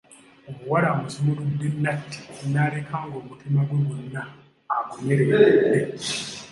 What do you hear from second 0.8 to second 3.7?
amusumuludde natti n’aleka ng’omutima